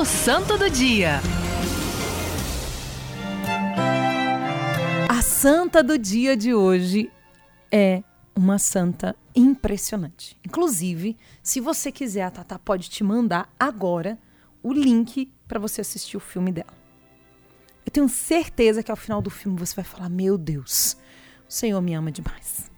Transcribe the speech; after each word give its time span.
O 0.00 0.04
Santo 0.06 0.56
do 0.56 0.70
Dia. 0.70 1.20
A 5.06 5.20
santa 5.20 5.82
do 5.82 5.98
dia 5.98 6.34
de 6.34 6.54
hoje 6.54 7.12
é 7.70 8.02
uma 8.34 8.58
santa 8.58 9.14
impressionante. 9.36 10.38
Inclusive, 10.42 11.18
se 11.42 11.60
você 11.60 11.92
quiser, 11.92 12.22
a 12.22 12.30
Tata 12.30 12.58
pode 12.58 12.88
te 12.88 13.04
mandar 13.04 13.52
agora 13.60 14.18
o 14.62 14.72
link 14.72 15.30
para 15.46 15.60
você 15.60 15.82
assistir 15.82 16.16
o 16.16 16.20
filme 16.20 16.50
dela. 16.50 16.72
Eu 17.84 17.92
tenho 17.92 18.08
certeza 18.08 18.82
que 18.82 18.90
ao 18.90 18.96
final 18.96 19.20
do 19.20 19.28
filme 19.28 19.58
você 19.58 19.76
vai 19.76 19.84
falar: 19.84 20.08
Meu 20.08 20.38
Deus, 20.38 20.96
o 21.46 21.52
Senhor 21.52 21.82
me 21.82 21.92
ama 21.92 22.10
demais. 22.10 22.70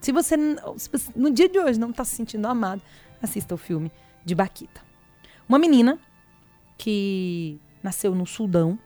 Se 0.00 0.10
você, 0.10 0.34
se 0.76 0.90
você 0.90 1.12
no 1.14 1.30
dia 1.30 1.48
de 1.48 1.60
hoje 1.60 1.78
não 1.78 1.90
está 1.90 2.04
se 2.04 2.16
sentindo 2.16 2.48
amado, 2.48 2.82
assista 3.22 3.54
o 3.54 3.56
filme 3.56 3.92
de 4.24 4.34
Baquita. 4.34 4.89
Uma 5.50 5.58
menina 5.58 5.98
que 6.78 7.60
nasceu 7.82 8.14
no 8.14 8.24
Sudão, 8.24 8.78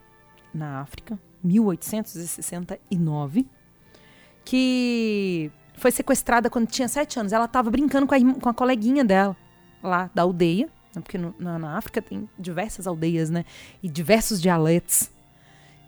na 0.55 0.81
África, 0.81 1.21
1869, 1.43 3.47
que 4.47 5.53
foi 5.75 5.91
sequestrada 5.91 6.49
quando 6.49 6.69
tinha 6.69 6.89
sete 6.89 7.21
anos. 7.21 7.35
Ela 7.35 7.45
estava 7.45 7.71
brincando 7.71 8.07
com 8.07 8.15
a, 8.15 8.19
com 8.41 8.49
a 8.49 8.55
coleguinha 8.55 9.05
dela, 9.05 9.37
lá 9.83 10.11
da 10.15 10.23
aldeia, 10.23 10.71
né, 10.97 11.03
porque 11.03 11.19
no, 11.19 11.35
na, 11.39 11.59
na, 11.59 11.77
África 11.77 12.01
tem 12.01 12.27
diversas 12.39 12.87
aldeias, 12.87 13.29
né? 13.29 13.45
E 13.83 13.89
diversos 13.91 14.41
dialetos. 14.41 15.11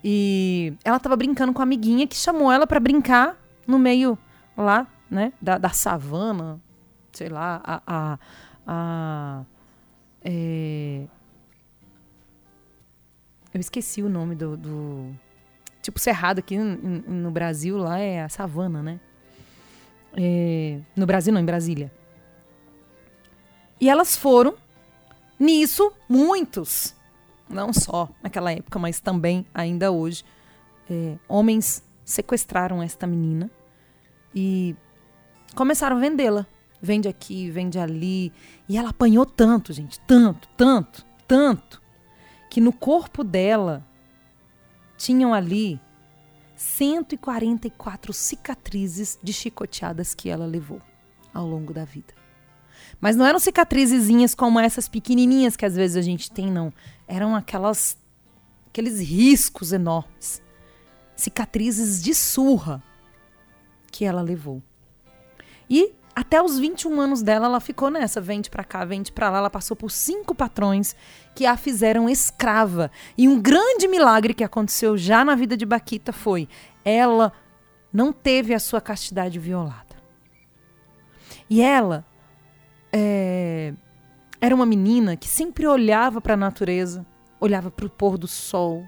E 0.04 0.74
ela 0.84 0.98
estava 0.98 1.16
brincando 1.16 1.54
com 1.54 1.60
a 1.60 1.62
amiguinha 1.62 2.06
que 2.06 2.16
chamou 2.16 2.52
ela 2.52 2.66
para 2.66 2.78
brincar 2.78 3.34
no 3.66 3.78
meio 3.78 4.18
lá, 4.54 4.86
né? 5.10 5.32
Da, 5.40 5.56
da 5.56 5.70
savana, 5.70 6.60
sei 7.12 7.30
lá, 7.30 7.62
a. 7.64 7.82
a, 7.86 8.18
a 8.66 9.55
é... 10.26 11.06
Eu 13.54 13.60
esqueci 13.60 14.02
o 14.02 14.08
nome 14.08 14.34
do, 14.34 14.56
do 14.56 15.14
tipo 15.80 16.00
Cerrado 16.00 16.40
aqui 16.40 16.58
no 16.58 17.30
Brasil, 17.30 17.78
lá 17.78 17.98
é 17.98 18.22
a 18.22 18.28
savana, 18.28 18.82
né? 18.82 19.00
É, 20.14 20.80
no 20.96 21.06
Brasil 21.06 21.32
não, 21.32 21.40
em 21.40 21.44
Brasília. 21.44 21.92
E 23.80 23.88
elas 23.88 24.16
foram, 24.16 24.54
nisso, 25.38 25.92
muitos, 26.08 26.94
não 27.48 27.72
só 27.72 28.08
naquela 28.22 28.52
época, 28.52 28.78
mas 28.78 29.00
também 29.00 29.46
ainda 29.54 29.92
hoje, 29.92 30.24
é, 30.90 31.16
homens 31.28 31.82
sequestraram 32.04 32.82
esta 32.82 33.06
menina 33.06 33.50
e 34.34 34.74
começaram 35.54 35.96
a 35.96 36.00
vendê-la. 36.00 36.46
Vende 36.80 37.08
aqui, 37.08 37.50
vende 37.50 37.78
ali. 37.78 38.32
E 38.68 38.76
ela 38.76 38.90
apanhou 38.90 39.24
tanto, 39.24 39.72
gente, 39.72 39.98
tanto, 40.00 40.48
tanto, 40.56 41.06
tanto, 41.26 41.82
que 42.50 42.60
no 42.60 42.72
corpo 42.72 43.24
dela 43.24 43.84
tinham 44.96 45.34
ali 45.34 45.80
144 46.56 48.12
cicatrizes 48.12 49.18
de 49.22 49.32
chicoteadas 49.32 50.14
que 50.14 50.28
ela 50.28 50.46
levou 50.46 50.80
ao 51.32 51.46
longo 51.46 51.72
da 51.72 51.84
vida. 51.84 52.14
Mas 53.00 53.16
não 53.16 53.26
eram 53.26 53.38
cicatrizezinhas 53.38 54.34
como 54.34 54.58
essas 54.58 54.88
pequenininhas 54.88 55.56
que 55.56 55.66
às 55.66 55.74
vezes 55.74 55.96
a 55.96 56.02
gente 56.02 56.30
tem, 56.30 56.50
não. 56.50 56.72
Eram 57.06 57.34
aquelas 57.34 57.98
aqueles 58.68 59.00
riscos 59.00 59.72
enormes. 59.72 60.42
Cicatrizes 61.14 62.02
de 62.02 62.14
surra 62.14 62.82
que 63.90 64.04
ela 64.04 64.20
levou. 64.20 64.62
E 65.68 65.94
até 66.16 66.42
os 66.42 66.58
21 66.58 66.98
anos 66.98 67.20
dela, 67.20 67.44
ela 67.44 67.60
ficou 67.60 67.90
nessa, 67.90 68.22
vende 68.22 68.48
para 68.48 68.64
cá, 68.64 68.86
vende 68.86 69.12
para 69.12 69.28
lá. 69.28 69.36
Ela 69.36 69.50
passou 69.50 69.76
por 69.76 69.90
cinco 69.90 70.34
patrões 70.34 70.96
que 71.34 71.44
a 71.44 71.58
fizeram 71.58 72.08
escrava. 72.08 72.90
E 73.18 73.28
um 73.28 73.38
grande 73.38 73.86
milagre 73.86 74.32
que 74.32 74.42
aconteceu 74.42 74.96
já 74.96 75.22
na 75.22 75.34
vida 75.34 75.58
de 75.58 75.66
Baquita 75.66 76.14
foi: 76.14 76.48
ela 76.82 77.34
não 77.92 78.14
teve 78.14 78.54
a 78.54 78.58
sua 78.58 78.80
castidade 78.80 79.38
violada. 79.38 79.94
E 81.50 81.60
ela 81.60 82.02
é, 82.90 83.74
era 84.40 84.54
uma 84.54 84.64
menina 84.64 85.18
que 85.18 85.28
sempre 85.28 85.66
olhava 85.66 86.18
para 86.18 86.32
a 86.32 86.38
natureza, 86.38 87.04
olhava 87.38 87.70
para 87.70 87.84
o 87.84 87.90
pôr 87.90 88.16
do 88.16 88.26
sol, 88.26 88.86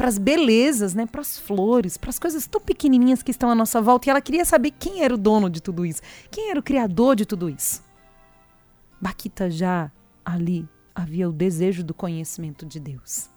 para 0.00 0.08
as 0.08 0.16
belezas, 0.16 0.94
né, 0.94 1.04
para 1.04 1.20
as 1.20 1.38
flores, 1.38 1.98
para 1.98 2.08
as 2.08 2.18
coisas 2.18 2.46
tão 2.46 2.58
pequenininhas 2.58 3.22
que 3.22 3.30
estão 3.30 3.50
à 3.50 3.54
nossa 3.54 3.82
volta. 3.82 4.08
E 4.08 4.10
ela 4.10 4.22
queria 4.22 4.46
saber 4.46 4.70
quem 4.70 5.02
era 5.02 5.12
o 5.14 5.18
dono 5.18 5.50
de 5.50 5.60
tudo 5.60 5.84
isso, 5.84 6.00
quem 6.30 6.48
era 6.48 6.58
o 6.58 6.62
criador 6.62 7.14
de 7.14 7.26
tudo 7.26 7.50
isso. 7.50 7.84
Baquita 8.98 9.50
já 9.50 9.92
ali 10.24 10.66
havia 10.94 11.28
o 11.28 11.32
desejo 11.32 11.84
do 11.84 11.92
conhecimento 11.92 12.64
de 12.64 12.80
Deus. 12.80 13.28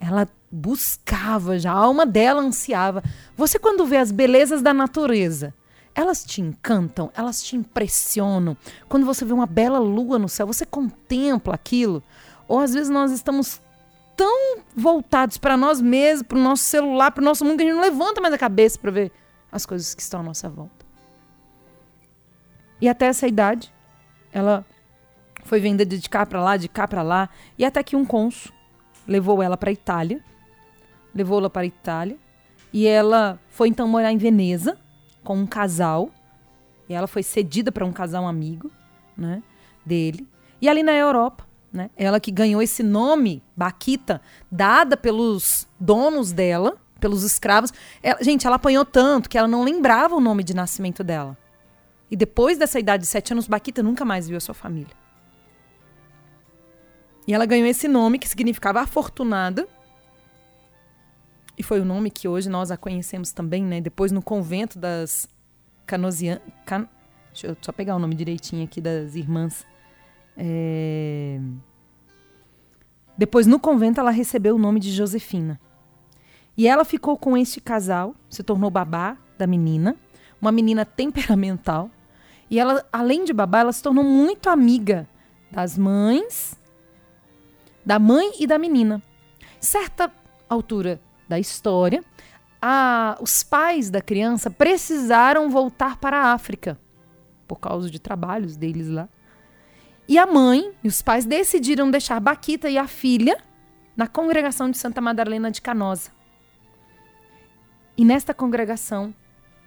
Ela 0.00 0.26
buscava 0.50 1.56
já, 1.56 1.70
a 1.70 1.76
alma 1.76 2.04
dela 2.04 2.42
ansiava. 2.42 3.00
Você, 3.36 3.60
quando 3.60 3.86
vê 3.86 3.98
as 3.98 4.10
belezas 4.10 4.60
da 4.60 4.74
natureza, 4.74 5.54
elas 5.94 6.24
te 6.24 6.40
encantam, 6.40 7.12
elas 7.14 7.40
te 7.44 7.54
impressionam. 7.54 8.56
Quando 8.88 9.06
você 9.06 9.24
vê 9.24 9.32
uma 9.32 9.46
bela 9.46 9.78
lua 9.78 10.18
no 10.18 10.28
céu, 10.28 10.48
você 10.48 10.66
contempla 10.66 11.54
aquilo. 11.54 12.02
Ou 12.48 12.58
às 12.58 12.74
vezes 12.74 12.88
nós 12.88 13.12
estamos 13.12 13.60
tão 14.20 14.58
voltados 14.76 15.38
para 15.38 15.56
nós 15.56 15.80
mesmos, 15.80 16.26
para 16.26 16.36
o 16.36 16.42
nosso 16.42 16.64
celular, 16.64 17.10
para 17.10 17.22
o 17.22 17.24
nosso 17.24 17.42
mundo, 17.42 17.56
que 17.56 17.62
a 17.62 17.66
gente 17.66 17.74
não 17.74 17.80
levanta 17.80 18.20
mais 18.20 18.34
a 18.34 18.36
cabeça 18.36 18.78
para 18.78 18.90
ver 18.90 19.10
as 19.50 19.64
coisas 19.64 19.94
que 19.94 20.02
estão 20.02 20.20
à 20.20 20.22
nossa 20.22 20.46
volta. 20.46 20.84
E 22.78 22.86
até 22.86 23.06
essa 23.06 23.26
idade, 23.26 23.72
ela 24.30 24.62
foi 25.44 25.58
vendida 25.58 25.96
de 25.96 26.06
cá 26.06 26.26
para 26.26 26.42
lá, 26.42 26.58
de 26.58 26.68
cá 26.68 26.86
para 26.86 27.00
lá, 27.00 27.30
e 27.56 27.64
até 27.64 27.82
que 27.82 27.96
um 27.96 28.04
cônsul 28.04 28.52
levou 29.08 29.42
ela 29.42 29.56
para 29.56 29.72
Itália, 29.72 30.22
levou-la 31.14 31.48
para 31.48 31.64
Itália, 31.64 32.18
e 32.74 32.86
ela 32.86 33.40
foi 33.48 33.68
então 33.68 33.88
morar 33.88 34.12
em 34.12 34.18
Veneza 34.18 34.76
com 35.24 35.34
um 35.34 35.46
casal, 35.46 36.10
e 36.90 36.92
ela 36.92 37.06
foi 37.06 37.22
cedida 37.22 37.72
para 37.72 37.86
um 37.86 37.92
casal 37.92 38.28
amigo, 38.28 38.70
né, 39.16 39.42
dele. 39.82 40.28
E 40.60 40.68
ali 40.68 40.82
na 40.82 40.92
Europa, 40.92 41.48
né? 41.72 41.90
Ela 41.96 42.18
que 42.18 42.30
ganhou 42.30 42.60
esse 42.60 42.82
nome, 42.82 43.42
Baquita, 43.56 44.20
dada 44.50 44.96
pelos 44.96 45.68
donos 45.78 46.32
dela, 46.32 46.76
pelos 46.98 47.22
escravos. 47.22 47.72
Ela, 48.02 48.22
gente, 48.22 48.46
ela 48.46 48.56
apanhou 48.56 48.84
tanto 48.84 49.28
que 49.28 49.38
ela 49.38 49.48
não 49.48 49.62
lembrava 49.62 50.14
o 50.14 50.20
nome 50.20 50.42
de 50.42 50.54
nascimento 50.54 51.04
dela. 51.04 51.36
E 52.10 52.16
depois 52.16 52.58
dessa 52.58 52.78
idade 52.78 53.02
de 53.02 53.08
sete 53.08 53.32
anos, 53.32 53.46
Baquita 53.46 53.82
nunca 53.82 54.04
mais 54.04 54.26
viu 54.28 54.36
a 54.36 54.40
sua 54.40 54.54
família. 54.54 54.94
E 57.26 57.32
ela 57.32 57.46
ganhou 57.46 57.66
esse 57.66 57.86
nome 57.86 58.18
que 58.18 58.28
significava 58.28 58.80
afortunada. 58.80 59.68
E 61.56 61.62
foi 61.62 61.80
o 61.80 61.84
nome 61.84 62.10
que 62.10 62.26
hoje 62.26 62.48
nós 62.48 62.70
a 62.70 62.76
conhecemos 62.76 63.30
também, 63.30 63.62
né? 63.62 63.80
Depois 63.80 64.10
no 64.10 64.22
convento 64.22 64.78
das 64.78 65.28
Canosianas. 65.86 66.42
Can... 66.66 66.88
Deixa 67.32 67.46
eu 67.46 67.56
só 67.60 67.70
pegar 67.70 67.94
o 67.94 67.98
nome 68.00 68.16
direitinho 68.16 68.64
aqui 68.64 68.80
das 68.80 69.14
irmãs 69.14 69.64
é... 70.42 71.38
Depois, 73.16 73.46
no 73.46 73.60
convento, 73.60 74.00
ela 74.00 74.10
recebeu 74.10 74.54
o 74.54 74.58
nome 74.58 74.80
de 74.80 74.90
Josefina. 74.90 75.60
E 76.56 76.66
ela 76.66 76.84
ficou 76.84 77.18
com 77.18 77.36
este 77.36 77.60
casal, 77.60 78.14
se 78.30 78.42
tornou 78.42 78.70
babá 78.70 79.18
da 79.36 79.46
menina, 79.46 79.94
uma 80.40 80.50
menina 80.50 80.86
temperamental. 80.86 81.90
E 82.48 82.58
ela, 82.58 82.82
além 82.90 83.24
de 83.24 83.34
babá, 83.34 83.60
ela 83.60 83.72
se 83.72 83.82
tornou 83.82 84.02
muito 84.02 84.48
amiga 84.48 85.06
das 85.50 85.76
mães, 85.76 86.58
da 87.84 87.98
mãe 87.98 88.32
e 88.40 88.46
da 88.46 88.58
menina. 88.58 89.02
Certa 89.60 90.10
altura 90.48 90.98
da 91.28 91.38
história, 91.38 92.02
a, 92.60 93.18
os 93.20 93.42
pais 93.42 93.90
da 93.90 94.00
criança 94.00 94.50
precisaram 94.50 95.50
voltar 95.50 95.98
para 95.98 96.16
a 96.18 96.32
África 96.32 96.78
por 97.46 97.56
causa 97.56 97.90
de 97.90 97.98
trabalhos 97.98 98.56
deles 98.56 98.88
lá. 98.88 99.08
E 100.10 100.18
a 100.18 100.26
mãe 100.26 100.72
e 100.82 100.88
os 100.88 101.00
pais 101.00 101.24
decidiram 101.24 101.88
deixar 101.88 102.18
Baquita 102.18 102.68
e 102.68 102.76
a 102.76 102.88
filha 102.88 103.40
na 103.96 104.08
congregação 104.08 104.68
de 104.68 104.76
Santa 104.76 105.00
Madalena 105.00 105.52
de 105.52 105.62
Canosa. 105.62 106.10
E 107.96 108.04
nesta 108.04 108.34
congregação, 108.34 109.14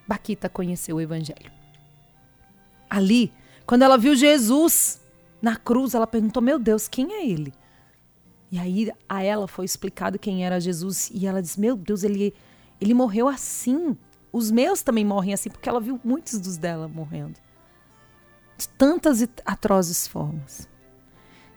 Baquita 0.05 0.49
conheceu 0.49 0.97
o 0.97 1.01
Evangelho. 1.01 1.49
Ali, 2.89 3.31
quando 3.65 3.83
ela 3.83 3.97
viu 3.97 4.17
Jesus 4.17 5.01
na 5.41 5.55
cruz, 5.55 5.93
ela 5.93 6.05
perguntou: 6.05 6.43
Meu 6.43 6.59
Deus, 6.59 6.89
quem 6.89 7.13
é 7.13 7.25
ele? 7.25 7.53
E 8.51 8.59
aí 8.59 8.91
a 9.07 9.23
ela 9.23 9.47
foi 9.47 9.63
explicado 9.63 10.19
quem 10.19 10.45
era 10.45 10.59
Jesus 10.59 11.09
e 11.13 11.25
ela 11.25 11.41
disse: 11.41 11.57
Meu 11.57 11.77
Deus, 11.77 12.03
ele, 12.03 12.33
ele 12.81 12.93
morreu 12.93 13.29
assim. 13.29 13.95
Os 14.29 14.51
meus 14.51 14.81
também 14.81 15.05
morrem 15.05 15.33
assim, 15.33 15.49
porque 15.49 15.69
ela 15.69 15.79
viu 15.79 16.01
muitos 16.03 16.37
dos 16.37 16.57
dela 16.57 16.89
morrendo 16.89 17.39
tantas 18.65 19.21
e 19.21 19.29
atrozes 19.45 20.07
formas. 20.07 20.69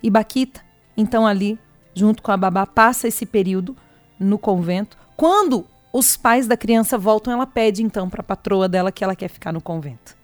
E 0.02 0.10
Baquita, 0.10 0.60
então 0.96 1.26
ali, 1.26 1.58
junto 1.94 2.22
com 2.22 2.30
a 2.30 2.36
babá, 2.36 2.66
passa 2.66 3.08
esse 3.08 3.26
período 3.26 3.76
no 4.18 4.38
convento. 4.38 4.96
Quando 5.16 5.66
os 5.92 6.16
pais 6.16 6.46
da 6.46 6.56
criança 6.56 6.98
voltam, 6.98 7.32
ela 7.32 7.46
pede 7.46 7.82
então 7.82 8.08
para 8.08 8.20
a 8.20 8.24
patroa 8.24 8.68
dela 8.68 8.92
que 8.92 9.02
ela 9.02 9.16
quer 9.16 9.28
ficar 9.28 9.52
no 9.52 9.60
convento. 9.60 10.16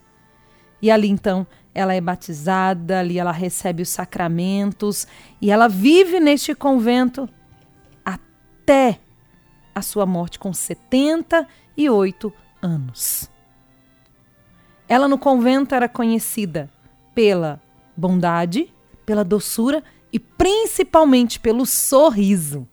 E 0.81 0.91
ali 0.91 1.09
então 1.09 1.47
ela 1.75 1.95
é 1.95 2.01
batizada, 2.01 3.01
ali 3.01 3.19
ela 3.19 3.33
recebe 3.33 3.83
os 3.83 3.89
sacramentos 3.89 5.07
e 5.41 5.51
ela 5.51 5.69
vive 5.69 6.21
neste 6.21 6.55
convento 6.55 7.29
até 8.05 8.99
a 9.75 9.81
sua 9.81 10.05
morte 10.05 10.39
com 10.39 10.53
78 10.53 12.33
anos. 12.61 13.32
Ela 14.93 15.09
no 15.09 15.17
convento 15.17 15.75
era 15.75 15.89
conhecida 15.89 16.69
pela 17.15 17.59
bondade, 17.97 18.71
pela 19.07 19.25
doçura 19.25 19.83
e 20.13 20.19
principalmente 20.19 21.41
pelo 21.41 21.65
sorriso. 21.65 22.69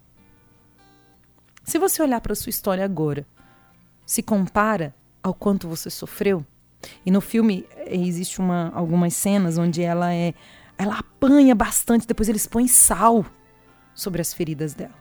Se 1.64 1.80
você 1.80 2.04
olhar 2.04 2.20
para 2.20 2.36
sua 2.36 2.50
história 2.50 2.84
agora, 2.84 3.26
se 4.06 4.22
compara 4.22 4.94
ao 5.24 5.34
quanto 5.34 5.70
você 5.70 5.90
sofreu, 5.90 6.46
e 7.06 7.10
no 7.10 7.22
filme 7.22 7.66
eh, 7.78 7.96
existe 7.96 8.40
uma, 8.40 8.70
algumas 8.76 9.14
cenas 9.14 9.58
onde 9.58 9.82
ela 9.82 10.14
é 10.14 10.34
ela 10.78 11.00
apanha 11.00 11.56
bastante, 11.56 12.06
depois 12.06 12.28
eles 12.28 12.46
põem 12.46 12.68
sal 12.68 13.26
sobre 13.96 14.20
as 14.20 14.34
feridas 14.34 14.74
dela. 14.74 14.96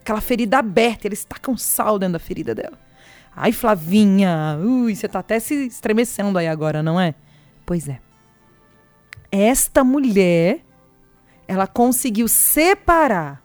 Aquela 0.00 0.20
ferida 0.20 0.58
aberta, 0.58 1.06
eles 1.06 1.24
tacam 1.24 1.56
sal 1.56 2.00
dentro 2.00 2.14
da 2.14 2.18
ferida 2.18 2.52
dela. 2.52 2.87
Ai, 3.40 3.52
Flavinha, 3.52 4.58
ui, 4.60 4.96
você 4.96 5.06
tá 5.06 5.20
até 5.20 5.38
se 5.38 5.68
estremecendo 5.68 6.36
aí 6.38 6.48
agora, 6.48 6.82
não 6.82 7.00
é? 7.00 7.14
Pois 7.64 7.88
é. 7.88 8.00
Esta 9.30 9.84
mulher, 9.84 10.64
ela 11.46 11.68
conseguiu 11.68 12.26
separar 12.26 13.40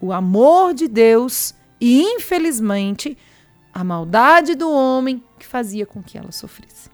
o 0.00 0.12
amor 0.12 0.74
de 0.74 0.88
Deus 0.88 1.54
e, 1.80 2.02
infelizmente, 2.02 3.16
a 3.72 3.84
maldade 3.84 4.56
do 4.56 4.68
homem 4.68 5.22
que 5.38 5.46
fazia 5.46 5.86
com 5.86 6.02
que 6.02 6.18
ela 6.18 6.32
sofresse. 6.32 6.90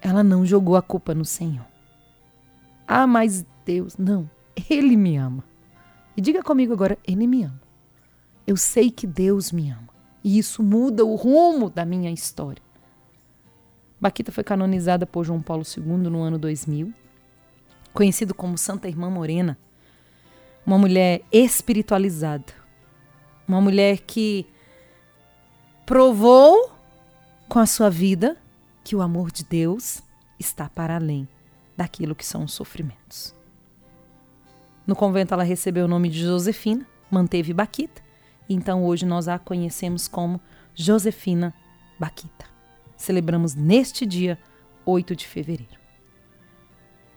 Ela 0.00 0.22
não 0.22 0.46
jogou 0.46 0.76
a 0.76 0.82
culpa 0.82 1.12
no 1.16 1.24
Senhor. 1.24 1.66
Ah, 2.86 3.08
mas 3.08 3.44
Deus, 3.64 3.96
não. 3.96 4.30
Ele 4.70 4.96
me 4.96 5.16
ama. 5.16 5.42
E 6.16 6.20
diga 6.20 6.44
comigo 6.44 6.72
agora, 6.72 6.96
ele 7.04 7.26
me 7.26 7.42
ama. 7.42 7.60
Eu 8.46 8.56
sei 8.56 8.88
que 8.88 9.04
Deus 9.04 9.50
me 9.50 9.68
ama. 9.68 9.89
E 10.22 10.38
isso 10.38 10.62
muda 10.62 11.04
o 11.04 11.14
rumo 11.14 11.70
da 11.70 11.84
minha 11.84 12.10
história. 12.10 12.62
Baquita 14.00 14.32
foi 14.32 14.42
canonizada 14.42 15.06
por 15.06 15.24
João 15.24 15.42
Paulo 15.42 15.62
II 15.64 15.82
no 16.10 16.22
ano 16.22 16.38
2000, 16.38 16.92
conhecido 17.92 18.34
como 18.34 18.56
Santa 18.56 18.88
Irmã 18.88 19.10
Morena, 19.10 19.58
uma 20.64 20.78
mulher 20.78 21.22
espiritualizada, 21.30 22.52
uma 23.46 23.60
mulher 23.60 23.98
que 23.98 24.46
provou 25.84 26.72
com 27.48 27.58
a 27.58 27.66
sua 27.66 27.90
vida 27.90 28.36
que 28.82 28.96
o 28.96 29.02
amor 29.02 29.30
de 29.30 29.44
Deus 29.44 30.02
está 30.38 30.68
para 30.68 30.96
além 30.96 31.28
daquilo 31.76 32.14
que 32.14 32.24
são 32.24 32.44
os 32.44 32.52
sofrimentos. 32.52 33.34
No 34.86 34.96
convento 34.96 35.34
ela 35.34 35.42
recebeu 35.42 35.84
o 35.84 35.88
nome 35.88 36.08
de 36.08 36.20
Josefina, 36.20 36.86
manteve 37.10 37.52
Baquita, 37.52 38.02
então 38.54 38.84
hoje 38.84 39.06
nós 39.06 39.28
a 39.28 39.38
conhecemos 39.38 40.08
como 40.08 40.40
Josefina 40.74 41.54
Baquita. 41.98 42.46
Celebramos 42.96 43.54
neste 43.54 44.04
dia, 44.04 44.38
8 44.84 45.14
de 45.16 45.26
fevereiro. 45.26 45.78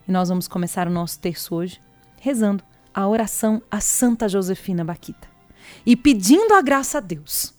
E 0.08 0.12
nós 0.12 0.30
vamos 0.30 0.48
começar 0.48 0.88
o 0.88 0.92
nosso 0.92 1.20
terço 1.20 1.56
hoje 1.56 1.82
rezando 2.22 2.64
a 2.94 3.08
oração 3.08 3.62
a 3.70 3.82
Santa 3.82 4.30
Josefina 4.30 4.86
Baquita 4.86 5.28
e 5.86 5.96
pedindo 5.96 6.54
a 6.54 6.62
graça 6.62 7.00
a 7.00 7.02
Deus 7.02 7.54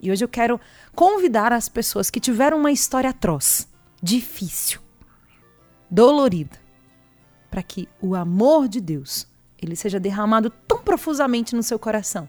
e 0.00 0.10
hoje 0.10 0.24
eu 0.24 0.28
quero 0.28 0.60
convidar 0.94 1.52
as 1.52 1.68
pessoas 1.68 2.10
que 2.10 2.20
tiveram 2.20 2.58
uma 2.58 2.70
história 2.70 3.10
atroz, 3.10 3.68
difícil, 4.02 4.80
dolorida, 5.90 6.58
para 7.50 7.62
que 7.62 7.88
o 8.00 8.14
amor 8.14 8.68
de 8.68 8.80
Deus 8.80 9.26
ele 9.60 9.74
seja 9.74 9.98
derramado 9.98 10.50
tão 10.50 10.82
profusamente 10.82 11.56
no 11.56 11.62
seu 11.62 11.78
coração 11.78 12.28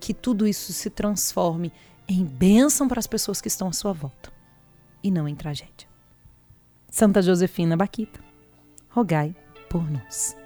que 0.00 0.12
tudo 0.12 0.46
isso 0.46 0.72
se 0.72 0.90
transforme 0.90 1.72
em 2.08 2.24
bênção 2.24 2.86
para 2.86 2.98
as 2.98 3.06
pessoas 3.06 3.40
que 3.40 3.48
estão 3.48 3.68
à 3.68 3.72
sua 3.72 3.92
volta 3.92 4.32
e 5.02 5.10
não 5.10 5.28
em 5.28 5.34
tragédia. 5.34 5.88
Santa 6.90 7.20
Josefina 7.20 7.76
Baquita, 7.76 8.20
rogai 8.88 9.34
por 9.68 9.90
nós. 9.90 10.36